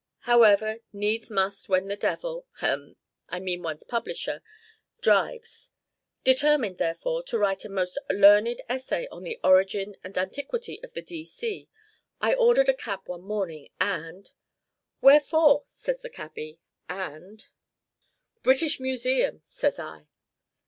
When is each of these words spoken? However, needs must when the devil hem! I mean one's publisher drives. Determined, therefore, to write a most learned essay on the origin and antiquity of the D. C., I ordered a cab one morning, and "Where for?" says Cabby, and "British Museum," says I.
However, 0.21 0.79
needs 0.91 1.29
must 1.29 1.69
when 1.69 1.87
the 1.87 1.95
devil 1.95 2.47
hem! 2.57 2.95
I 3.29 3.39
mean 3.39 3.61
one's 3.61 3.83
publisher 3.83 4.41
drives. 4.99 5.69
Determined, 6.23 6.79
therefore, 6.79 7.21
to 7.25 7.37
write 7.37 7.63
a 7.65 7.69
most 7.69 7.99
learned 8.09 8.63
essay 8.67 9.07
on 9.11 9.21
the 9.21 9.39
origin 9.43 9.95
and 10.03 10.17
antiquity 10.17 10.81
of 10.83 10.93
the 10.93 11.03
D. 11.03 11.23
C., 11.23 11.69
I 12.19 12.33
ordered 12.33 12.67
a 12.69 12.73
cab 12.73 13.01
one 13.05 13.21
morning, 13.21 13.69
and 13.79 14.31
"Where 15.01 15.19
for?" 15.21 15.61
says 15.67 16.03
Cabby, 16.11 16.57
and 16.89 17.45
"British 18.41 18.79
Museum," 18.79 19.41
says 19.43 19.77
I. 19.77 20.07